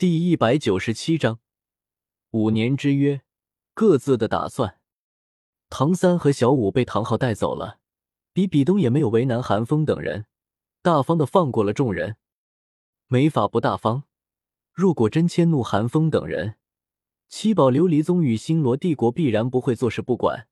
[0.00, 1.40] 第一百九十七章
[2.30, 3.20] 五年之约，
[3.74, 4.80] 各自的打算。
[5.68, 7.80] 唐三和小五被唐昊带走了，
[8.32, 10.24] 比比东也没有为难韩风等人，
[10.80, 12.16] 大方的放过了众人。
[13.08, 14.04] 没法不大方，
[14.72, 16.54] 若果真迁怒韩风等人，
[17.28, 20.48] 七宝琉璃宗与星罗帝国必然不会坐视不管。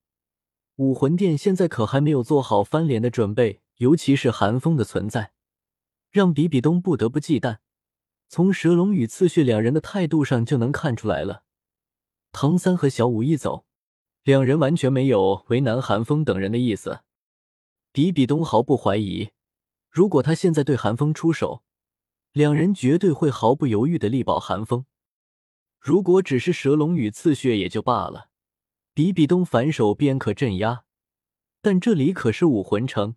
[0.76, 5.32] 武魂殿现在可还没有做好翻脸的准备，尤其是韩风的存在，
[6.10, 7.60] 让比比东不得不忌惮。
[8.28, 11.44] 从蛇龙与刺血两人的态度上就能看出来了。
[12.30, 13.64] 唐三和小五一走，
[14.22, 17.00] 两人完全没有为难韩风等人的意思。
[17.90, 19.30] 比比东毫不怀疑，
[19.90, 21.62] 如果他现在对韩风出手，
[22.32, 24.84] 两人绝对会毫不犹豫的力保韩风。
[25.80, 28.28] 如果只是蛇龙与刺血也就罢了。
[28.92, 30.82] 比比东反手便可镇压，
[31.62, 33.14] 但这里可是武魂城，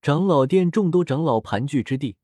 [0.00, 2.16] 长老殿众多长老盘踞之地，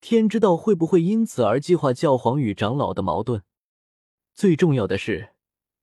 [0.00, 3.42] 天知道会不会因此而激化教皇与长老的矛盾。
[4.34, 5.30] 最重要的是，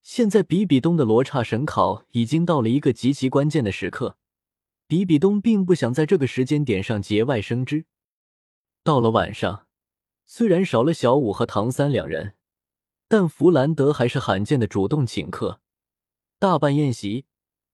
[0.01, 4.17] 现在比比东的罗刹神考已经到了一个极其关键的时刻，
[4.87, 7.85] 比比东并不想在这个时间点上节外生枝。
[8.83, 9.67] 到了晚上，
[10.25, 12.33] 虽然少了小五和唐三两人，
[13.07, 15.59] 但弗兰德还是罕见的主动请客。
[16.39, 17.25] 大办宴席，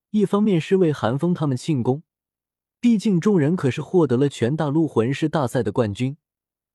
[0.09, 2.03] 一方面是为韩风他们庆功，
[2.79, 6.15] 毕竟众人可是获得了全大陆魂师大赛的冠军；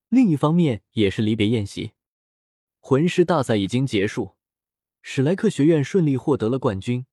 [0.09, 1.93] 另一方面也是离别宴席。
[2.79, 4.35] 魂师大赛已经结束，
[5.01, 7.05] 史莱克学院顺利获得了冠军，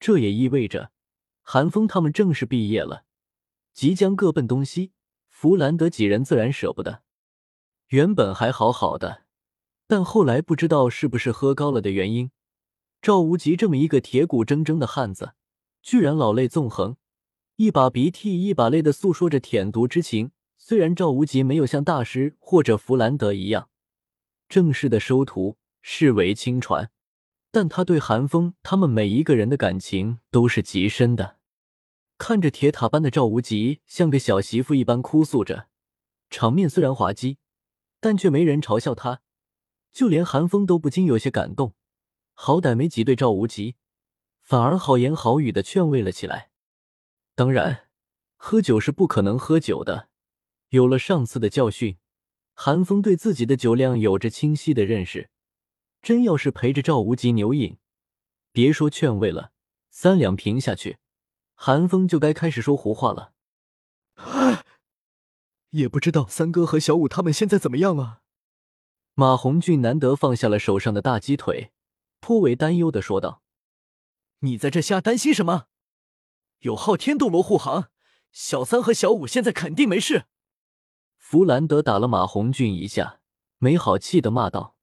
[0.00, 0.90] 这也意味着
[1.42, 3.04] 韩风他们正式毕业了，
[3.72, 4.92] 即将各奔东西。
[5.28, 7.02] 弗兰德几人自然舍不得。
[7.88, 9.24] 原本还好好的，
[9.86, 12.30] 但后来不知道是不是喝高了的原因。
[13.02, 15.34] 赵无极这么一个铁骨铮铮的汉子，
[15.82, 16.96] 居然老泪纵横，
[17.56, 20.30] 一把鼻涕一把泪的诉说着舔犊之情。
[20.66, 23.68] 虽然赵无极没有像大师或者弗兰德一样
[24.48, 26.90] 正式的收徒，视为亲传，
[27.50, 31.36] 但他对韩风他们每一个人的感情都是极深的。
[32.16, 35.68] 看着铁塔般的赵无极像个小媳妇一般哭诉着，
[36.30, 37.36] 场面虽然滑稽，
[38.00, 39.20] 但却没人嘲笑他，
[39.92, 41.74] 就连韩风都不禁有些感动。
[42.32, 43.76] 好歹没挤兑赵无极，
[44.40, 46.48] 反而好言好语的劝慰了起来。
[47.34, 47.88] 当然，
[48.36, 50.08] 喝酒是不可能喝酒的。
[50.74, 51.98] 有了上次的教训，
[52.52, 55.30] 韩风对自己的酒量有着清晰的认识。
[56.02, 57.78] 真要是陪着赵无极牛饮，
[58.50, 59.52] 别说劝慰了，
[59.90, 60.98] 三两瓶下去，
[61.54, 63.34] 韩风就该开始说胡话了。
[64.14, 64.64] 唉，
[65.70, 68.22] 也不知道三哥和小五他们现在怎么样了。
[69.14, 71.70] 马红俊难得放下了手上的大鸡腿。
[72.18, 73.44] 颇为担忧的说道
[74.40, 75.66] ：“你在这瞎担心什么？
[76.62, 77.90] 有昊天斗罗护航，
[78.32, 80.24] 小三和小五现在肯定没事。”
[81.34, 83.18] 弗兰德打了马红俊一下，
[83.58, 84.76] 没好气的骂道：“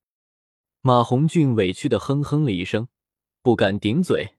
[0.84, 2.90] 马红俊委屈的哼哼了一声，
[3.42, 4.36] 不敢顶嘴。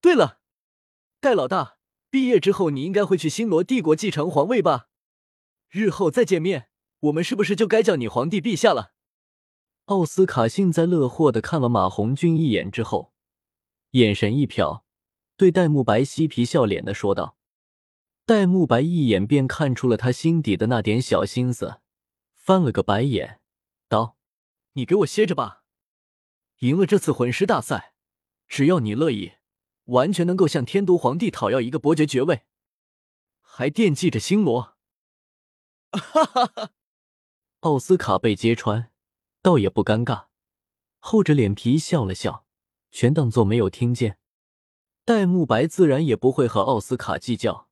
[0.00, 0.38] 对了，
[1.18, 1.78] 戴老大，
[2.08, 4.86] 毕业之后你应该会去星罗帝国继承皇位吧？
[5.70, 6.68] 日后再见面，
[7.00, 8.92] 我们是不是就该叫你皇帝陛下了？”
[9.86, 13.12] 奥斯卡幸灾乐祸的看了马红俊一眼之后，
[13.90, 14.82] 眼神一瞟，
[15.36, 17.36] 对戴沐白嬉皮笑脸的说道
[18.26, 21.80] ：“戴沐白一眼便看出了他心底的那点小心思，
[22.34, 23.40] 翻了个白眼，
[23.88, 24.16] 道
[24.72, 25.64] ：‘你给我歇着吧，
[26.60, 27.94] 赢了这次魂师大赛，
[28.48, 29.32] 只要你乐意，
[29.84, 32.44] 完全能够向天都皇帝讨要一个伯爵爵位，
[33.40, 34.76] 还惦记着星罗。’
[35.92, 36.70] 哈哈哈！
[37.60, 38.90] 奥斯卡被揭穿。”
[39.44, 40.28] 倒也不尴尬，
[41.00, 42.46] 厚着脸皮笑了笑，
[42.90, 44.16] 全当做没有听见。
[45.04, 47.68] 戴沐白自然也不会和奥斯卡计较，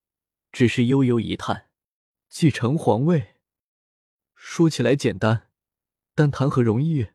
[0.53, 1.71] 只是悠悠一叹
[2.29, 3.37] ：“继承皇位，
[4.35, 5.49] 说起来简单，
[6.15, 7.09] 但谈何容易？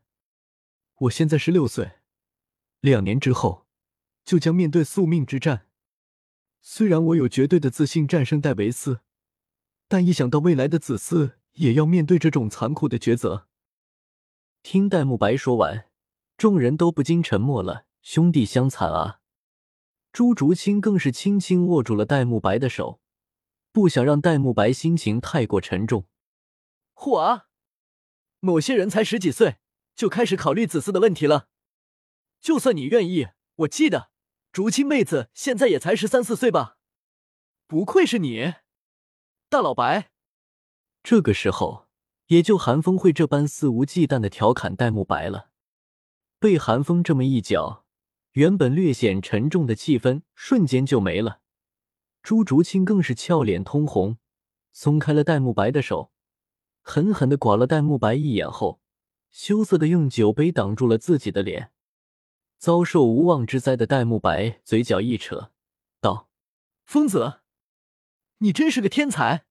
[1.02, 1.92] 我现在十六岁，
[2.80, 3.68] 两年之后
[4.24, 5.68] 就将面对宿命之战。
[6.60, 9.02] 虽然我有绝对的自信战胜戴维斯，
[9.86, 13.46] 但一想到未来的子嗣也要面对这种残酷的抉择。”
[14.64, 15.88] 听戴沐白说完，
[16.36, 17.86] 众人都不禁沉默了。
[18.02, 19.20] 兄弟相残啊！
[20.12, 23.00] 朱竹清更是轻轻握住了戴沐白的手，
[23.78, 26.08] 不想让戴沐白心情太过沉重。
[26.94, 27.46] 嚯啊！
[28.40, 29.58] 某些人才十几岁
[29.94, 31.46] 就开始考虑子嗣的问题了。
[32.40, 34.10] 就算你愿意，我记得
[34.50, 36.78] 竹青妹子现在也才十三四岁吧？
[37.68, 38.54] 不愧是你，
[39.48, 40.10] 大老白。
[41.04, 41.86] 这个时候。
[42.26, 45.48] 也就韩风会这般肆无忌惮的调侃戴沐白了。
[46.38, 47.86] 被韩风这么一搅，
[48.32, 51.40] 原本略显沉重的气氛瞬间就没了。
[52.28, 54.18] 朱竹清更是俏脸通红，
[54.70, 56.12] 松开了戴沐白的手，
[56.82, 58.82] 狠狠的剐了戴沐白一眼后，
[59.30, 61.72] 羞涩的用酒杯挡住了自己的脸。
[62.58, 65.52] 遭受无妄之灾的戴沐白嘴角一扯，
[66.02, 66.28] 道
[66.84, 67.40] ：“疯子，
[68.40, 69.46] 你真是个天才，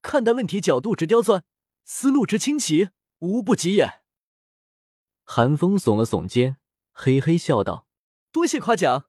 [0.00, 1.42] 看待问题角度之刁钻，
[1.82, 4.02] 思路之清奇，无不及也。”
[5.26, 6.58] 韩风耸了耸肩，
[6.92, 7.88] 嘿嘿笑道
[8.30, 9.06] ：“多谢夸奖，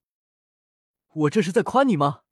[1.10, 2.24] 我这是在夸你吗？”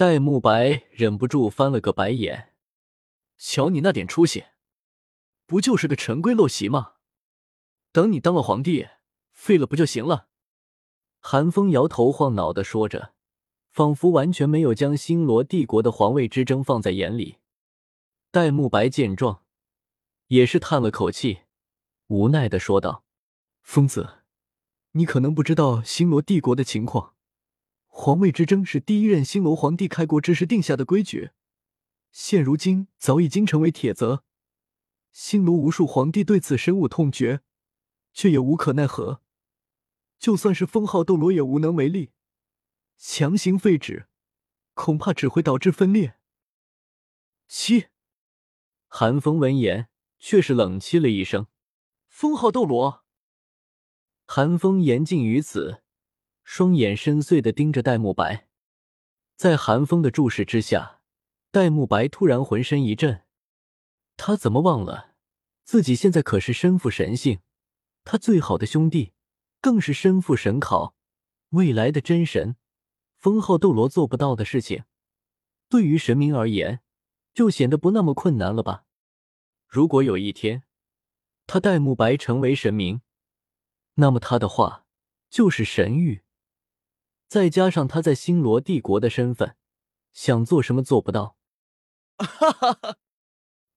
[0.00, 2.54] 戴沐白忍不住翻了个白眼
[3.36, 4.46] ：“瞧你那点出息，
[5.44, 6.94] 不就是个陈规陋习吗？
[7.92, 8.88] 等你当了皇帝。”
[9.30, 10.28] 废了不就行了？
[11.18, 13.12] 韩风摇头晃脑的说着，
[13.68, 17.36] 仿佛完全没有将星罗帝国的皇位之争放在眼里。
[18.30, 19.42] 戴沐白见状，
[20.28, 21.40] 也是叹了口气，
[22.06, 23.04] 无奈的说道
[23.60, 24.20] ：“疯子，
[24.92, 27.16] 你可能不知道星罗帝国的情况。
[27.92, 31.32] 皇位之争是第一任星罗皇帝开国之时定下的规矩，
[32.10, 34.24] 现如今早已经成为铁则。
[35.12, 37.42] 星罗无数皇帝对此深恶痛绝，
[38.12, 39.22] 却也无可奈何。”
[40.18, 42.12] 就算是封号斗罗也无能为力，
[42.96, 44.06] 强行废止，
[44.74, 46.18] 恐怕只会导致分裂。
[47.48, 47.86] 七，
[48.86, 49.88] 韩风闻言
[50.18, 51.46] 却是冷气了一声
[52.06, 53.04] ：“封号斗罗。”
[54.26, 55.82] 韩风言尽于此，
[56.42, 58.48] 双眼深邃的盯着戴沐白。
[59.36, 61.00] 在寒风的注视之下，
[61.50, 63.22] 戴沐白突然浑身一震，
[64.16, 65.14] 他怎么忘了
[65.64, 67.40] 自己现在可是身负神性，
[68.04, 69.12] 他最好的兄弟。
[69.62, 70.94] 更是身负神考，
[71.50, 72.56] 未来的真神，
[73.18, 74.84] 封号斗罗做不到的事情，
[75.68, 76.80] 对于神明而言，
[77.34, 78.86] 就显得不那么困难了吧？
[79.66, 80.62] 如果有一天，
[81.46, 83.02] 他戴沐白成为神明，
[83.96, 84.86] 那么他的话
[85.28, 86.22] 就是神谕。
[87.30, 89.54] 再加上他在星罗帝国的身份，
[90.12, 91.36] 想做什么做不到。
[92.18, 92.96] 哈哈哈！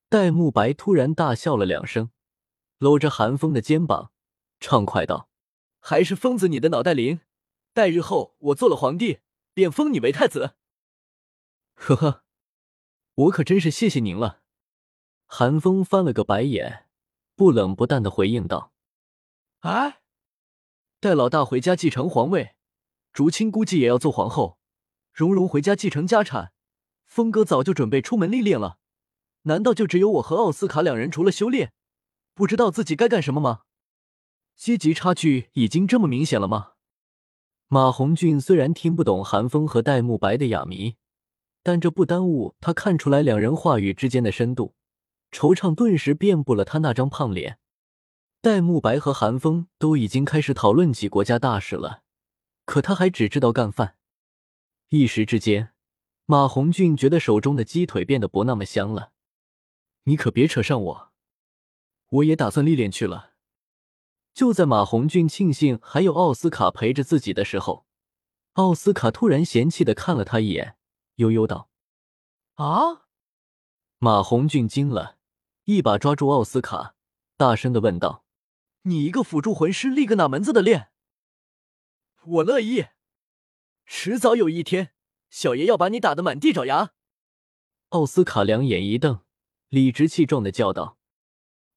[0.09, 2.09] 戴沐白突然大笑了两声，
[2.79, 4.11] 搂着韩风的肩膀，
[4.59, 5.29] 畅快道。
[5.79, 7.19] 还是疯子，你的脑袋灵！
[7.73, 9.19] 待日后我做了皇帝，
[9.53, 10.55] 便封你为太子。
[11.75, 12.23] 呵呵，
[13.13, 14.41] 我可真是谢谢您了。
[15.27, 16.87] 韩风翻了个白眼，
[17.35, 18.73] 不冷不淡的回应道
[19.61, 20.01] ：“哎，
[20.99, 22.55] 带老大回家继承皇位，
[23.13, 24.57] 竹青估计也要做皇后，
[25.13, 26.51] 蓉蓉回家继承家产，
[27.05, 28.79] 峰哥早就准备出门历练了。
[29.43, 31.73] 难道就只有我和奥斯卡两人除了修炼，
[32.33, 33.61] 不知道自己该干什么吗？”
[34.57, 36.71] 阶级差距已经这么明显了吗？
[37.67, 40.95] 马红俊虽然听不懂韩风和戴沐白的哑谜，
[41.61, 44.73] 但这不耽误他看出来两人话语之间的深度。
[45.31, 47.59] 惆怅顿时遍布了他那张胖脸。
[48.41, 52.01] 戴沐白和韩风都已经开始讨论起国家大事了，
[52.65, 53.97] 可他还只知道干饭。
[54.89, 55.73] 一时之间，
[56.25, 59.11] 马红俊觉得手中的鸡腿变得不那么香了。
[60.03, 61.11] 你可别扯上我，
[62.09, 63.33] 我也打算历练去了。
[64.33, 67.85] 就在马红俊庆幸还有奥斯卡陪着自己的时候，
[68.53, 70.75] 奥斯卡突然嫌弃的看了他一眼，
[71.15, 71.69] 悠悠道
[72.55, 73.05] ：“啊！”
[73.99, 75.17] 马红俊惊了，
[75.65, 76.95] 一把抓住奥斯卡，
[77.37, 78.25] 大声的问道
[78.83, 80.89] ：“你一个辅助魂师，立个哪门子的练？”
[82.25, 82.85] 我乐意，
[83.85, 84.91] 迟早有一天，
[85.29, 86.91] 小爷要把你打得满地找牙。
[87.89, 89.19] 奥斯卡两眼一瞪，
[89.67, 90.97] 理直气壮的叫道。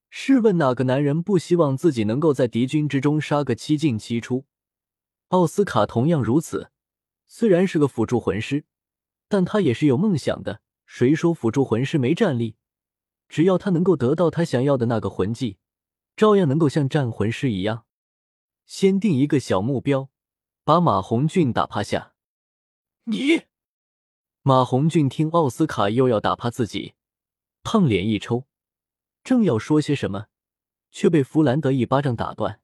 [0.09, 4.45] 试问哪个男人不希望自己能够在敌军之中杀个七进七出？
[5.29, 6.71] 奥斯卡同样如此。
[7.25, 8.63] 虽然是个辅助魂师，
[9.27, 10.61] 但他也是有梦想的。
[10.85, 12.55] 谁说辅助魂师没战力？
[13.27, 15.57] 只要他能够得到他想要的那个魂技，
[16.15, 17.85] 照样能够像战魂师一样。
[18.65, 20.09] 先定一个小目标，
[20.67, 22.13] 把马红俊打趴下。
[23.05, 23.43] 你，
[24.41, 26.95] 马红俊听奥斯卡又要打趴自己，
[27.63, 28.43] 胖脸一抽。
[29.23, 30.27] 正要说些什么，
[30.91, 32.59] 却被弗兰德一巴掌打断。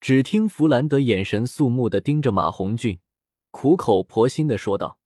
[0.00, 3.00] 只听弗兰德眼神肃穆的盯着马红俊，
[3.50, 4.98] 苦口婆心的说道：“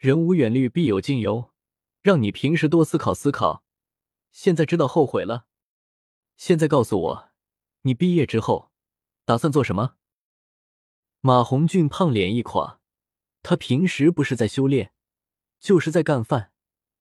[0.00, 1.50] 人无远虑，必有近忧，
[2.00, 3.62] 让你平时多思考思考。
[4.32, 5.44] 现在知道后悔了。
[6.38, 7.28] 现在告诉我，
[7.82, 8.70] 你毕业之后
[9.26, 9.96] 打算做什么？”
[11.22, 12.80] 马红俊胖脸一垮，
[13.42, 14.92] 他平时不是在修炼，
[15.58, 16.50] 就是在干饭，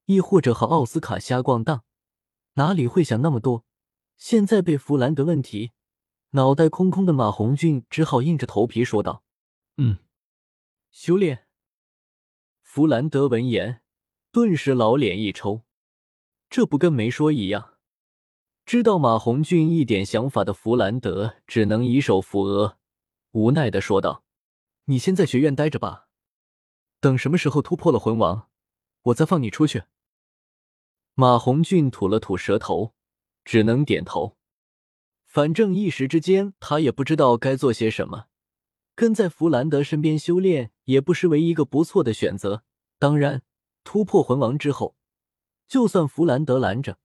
[0.07, 1.85] 亦或者和奥斯卡瞎逛荡。
[2.55, 3.63] 哪里会想那么多？
[4.17, 5.71] 现在被弗兰德问题，
[6.31, 9.23] 脑袋空空的马红俊只好硬着头皮说道
[9.77, 9.99] ：“嗯，
[10.91, 11.45] 修炼。”
[12.61, 13.81] 弗兰德闻言，
[14.33, 15.61] 顿时老脸一抽，
[16.49, 17.75] 这不跟没说一样。
[18.65, 22.77] 知道马红俊一点想法的弗兰德只能以手扶额，
[23.31, 24.23] 无奈的说道
[24.85, 26.07] ：“你先在学院待着吧，
[26.99, 28.49] 等什么时候突破了魂王，
[29.03, 29.83] 我再放你出去。”
[31.13, 32.93] 马红俊吐了吐舌头，
[33.43, 34.37] 只能点头。
[35.25, 38.25] 反正一时之间他也不知道该做些什么。
[38.95, 42.63] 跟在弗兰德身边修炼也不失为一个不错的选择。
[42.97, 43.43] 当然，
[43.83, 44.95] 突破魂王之后，
[45.67, 46.97] 就算弗兰德拦着，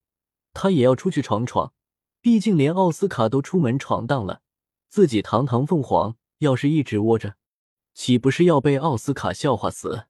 [0.53, 1.73] 他也要出去闯闯。
[2.21, 4.41] 毕竟连奥斯卡都出门闯荡了，
[4.95, 7.35] 自己堂堂凤凰要是一直窝着，
[7.95, 10.07] 岂不是要被奥斯卡笑话死？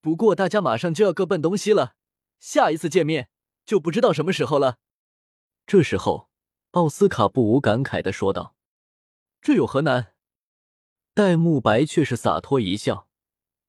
[0.00, 1.94] 不过大家马上就要各奔东西了，
[2.40, 3.28] 下一次见面
[3.66, 4.78] 就不知道什么时候了。
[5.66, 6.30] 这时候，
[6.70, 8.56] 奥斯卡不无感慨的说道
[9.42, 10.14] ：“这有何难？”
[11.12, 13.10] 戴沐白却是洒脱一笑，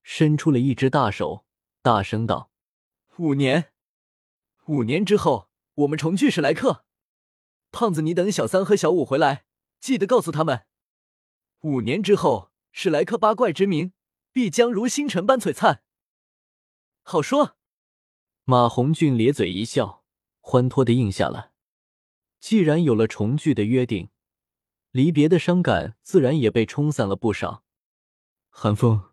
[0.03, 1.43] 伸出了一只大手，
[1.81, 2.49] 大声道
[3.19, 3.73] ：“五年，
[4.67, 6.85] 五年之后，我们重聚史莱克。”
[7.73, 9.43] 胖子，你等小三和小五回来，
[9.79, 10.65] 记得告诉他们，
[11.61, 13.93] 五年之后，史莱克八怪之名
[14.31, 15.83] 必将如星辰般璀璨。
[17.01, 17.57] 好说。
[18.43, 20.03] 马红俊咧嘴一笑，
[20.39, 21.51] 欢脱的应下了。
[22.39, 24.09] 既然有了重聚的约定，
[24.89, 27.63] 离别的伤感自然也被冲散了不少。
[28.49, 29.11] 韩风，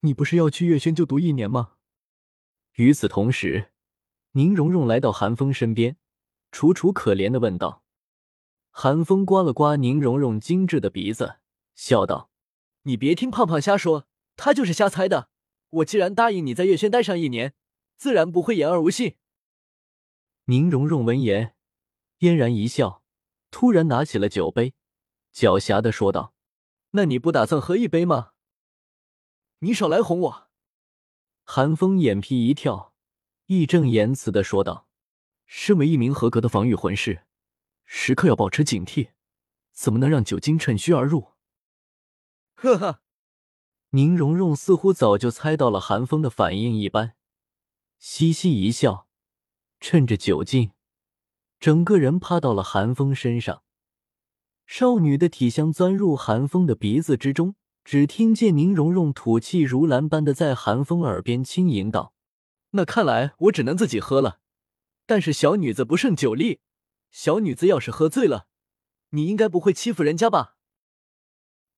[0.00, 1.74] 你不是要去月轩就读一年吗？
[2.76, 3.72] 与此同时，
[4.32, 5.98] 宁荣荣来到韩风身边。
[6.50, 7.83] 楚楚可怜的问道
[8.76, 11.36] ：“韩风刮了刮宁荣荣精致的鼻子，
[11.76, 12.28] 笑道
[12.82, 15.28] ：‘你别听胖胖瞎说，他就是瞎猜的。
[15.70, 17.54] 我既然答应你在月轩待上一年，
[17.96, 19.14] 自然不会言而无信。’”
[20.46, 21.54] 宁荣荣闻言
[22.18, 23.04] 嫣然一笑，
[23.52, 24.74] 突然拿起了酒杯，
[25.32, 26.34] 狡黠的说道
[26.90, 28.32] ：“那你不打算喝一杯吗
[29.60, 30.48] ？”“你少来哄我！”
[31.46, 32.92] 韩风眼皮一跳，
[33.46, 34.88] 义正言辞的说道。
[35.46, 37.23] 身为一名合格的防御魂师，
[37.84, 39.10] 时刻要保持警惕，
[39.72, 41.32] 怎么能让酒精趁虚而入？
[42.54, 43.00] 呵呵，
[43.90, 47.14] 宁荣荣似乎早就猜到了韩风的反应一般，
[47.98, 49.06] 嘻嘻一笑，
[49.80, 50.72] 趁着酒劲，
[51.60, 53.62] 整个人趴到了韩风身上。
[54.66, 62.14] 少女的体香钻入韩风的鼻子之中，只听见宁荣荣吐气如兰般的在韩风耳边轻吟道
[62.72, 64.40] ：“那看来我只能自己喝了。”
[65.04, 66.60] 但是小女子不胜酒力，
[67.14, 68.48] 小女子要是喝醉了，
[69.10, 70.56] 你应该不会欺负人家吧？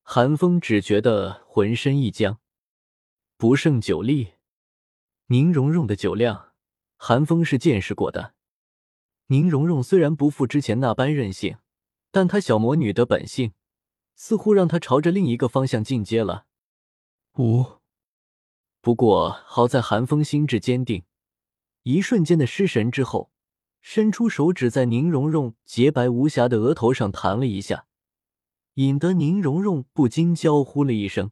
[0.03, 2.41] 韩风只觉得浑身一僵，
[3.37, 4.33] 不胜酒力。
[5.27, 6.55] 宁荣荣的酒量，
[6.97, 8.35] 韩风是见识过的。
[9.27, 11.59] 宁荣荣虽然不复之前那般任性，
[12.11, 13.53] 但她小魔女的本性，
[14.15, 16.47] 似乎让她朝着另一个方向进阶了。
[17.35, 17.83] 五，
[18.81, 21.05] 不过好在韩风心智坚定。
[21.83, 23.31] 一瞬间的失神之后，
[23.89, 27.87] 伸出手指在宁荣荣洁白无瑕的额头上弹了一下，
[28.75, 31.31] 引得宁荣荣不禁娇呼了一声：“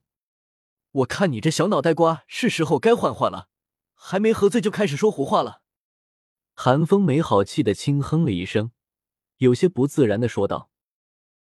[1.02, 3.48] 我看你这小脑袋瓜，是时候该换换了，
[3.92, 5.62] 还没喝醉就开始说胡话了。”
[6.54, 8.70] 韩风没好气的轻哼了一声，
[9.38, 10.70] 有些不自然的说道：“